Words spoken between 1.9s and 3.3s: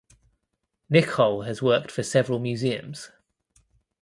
for several museums.